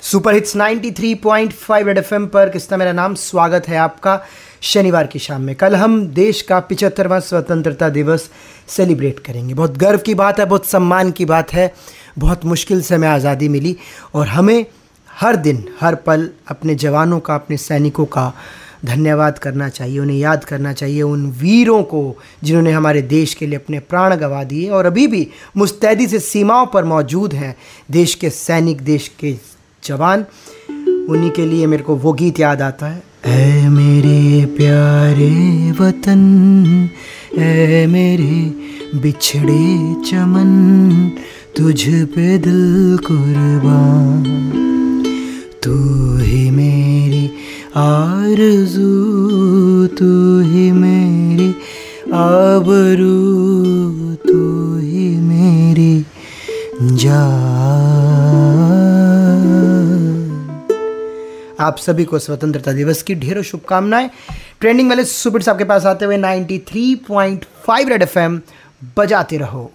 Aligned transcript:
Super 0.00 0.34
hits 0.34 0.56
93.5 0.56 1.86
red 1.86 1.98
FM 1.98 2.26
पर 2.26 2.48
किसना 2.48 2.76
मेरा 2.76 2.92
नाम? 2.92 3.14
स्वागत 3.14 3.68
है 3.68 3.76
आपका 3.76 4.20
शनिवार 4.62 5.06
की 5.06 5.18
शाम 5.18 5.42
में। 5.42 5.54
कल 5.54 5.76
हम 5.76 6.06
देश 6.06 6.42
का 6.42 6.60
पिचहत्तरवां 6.60 7.20
स्वतंत्रता 7.20 7.88
दिवस 7.88 8.30
सेलिब्रेट 8.68 9.18
करेंगे। 9.18 9.54
बहुत 9.54 9.76
गर्व 9.76 9.98
की 9.98 10.14
बात 10.14 10.40
है 10.40 10.46
बहुत 10.46 10.66
सम्मान 10.66 11.10
की 11.10 11.24
बात 11.24 11.52
है 11.52 11.74
बहुत 12.18 12.44
मुश्किल 12.44 12.82
से 12.82 12.94
हमें 12.94 13.08
आज़ादी 13.08 13.48
मिली 13.48 13.76
और 14.14 14.26
हमें 14.26 14.66
हर 15.20 15.36
दिन 15.36 15.68
हर 15.80 15.94
पल 15.94 16.30
अपने 16.48 16.74
जवानों 16.74 17.20
का 17.20 17.34
अपने 17.34 17.56
सैनिकों 17.56 18.04
का 18.04 18.32
धन्यवाद 18.84 19.38
करना 19.38 19.68
चाहिए, 19.68 19.98
उन्हें 19.98 20.18
याद 20.18 20.44
करना 20.44 20.72
चाहिए, 20.72 21.02
उन 21.02 21.26
वीरों 21.26 21.82
को 21.82 22.16
जिन्होंने 22.44 22.72
हमारे 22.72 23.02
देश 23.02 23.34
के 23.34 23.46
लिए 23.46 23.58
अपने 23.58 23.78
प्राण 23.78 24.16
गंवा 24.16 24.44
दिए 24.44 24.68
और 24.68 24.86
अभी 24.86 25.06
भी 25.06 25.28
मुस्तैदी 25.56 26.06
से 26.06 26.18
सीमाओं 26.18 26.66
पर 26.66 26.84
मौजूद 26.84 27.34
हैं। 27.34 27.56
देश 27.90 28.14
के 28.14 28.30
सैनिक, 28.30 28.80
देश 28.80 29.08
के 29.08 29.34
जवान, 29.84 30.24
उन्हीं 31.10 31.30
के 31.30 31.46
लिए 31.46 31.66
मेरे 31.66 31.82
को 31.82 31.96
वो 31.96 32.12
गीत 32.12 32.40
याद 32.40 32.62
आता 32.62 32.86
है। 32.86 33.02
ऐ 33.26 33.68
मेरे 33.68 34.46
प्यारे 34.46 35.70
वतन, 35.70 36.88
ऐ 37.38 37.86
मेरे 37.86 38.54
बिछड़े 38.98 39.94
चमन, 40.10 41.10
तुझ 41.56 41.84
पे 41.88 42.38
दिल 42.38 42.98
कुर्बान। 43.06 44.65
आरज़ू 47.76 48.86
तू 49.86 50.40
ही 50.40 50.72
मेरी, 50.72 51.50
आबरू 52.12 53.16
तू 54.14 54.78
ही 54.78 55.16
मेरी 55.16 56.06
जान। 56.82 57.56
आप 61.60 61.76
सभी 61.76 62.04
को 62.04 62.18
स्वतंत्रता 62.18 62.72
दिवस 62.72 63.02
की 63.02 63.14
ढेरों 63.14 63.42
शुभकामनाएँ। 63.42 64.10
ट्रेंडिंग 64.60 64.88
वाले 64.88 65.04
सुपर 65.04 65.50
आपके 65.50 65.64
पास 65.64 65.86
आते 65.86 66.04
हुए 66.04 66.16
93.5 66.16 67.88
रेड 67.88 68.02
एफएम 68.02 68.40
बजाते 68.98 69.36
रहो। 69.36 69.72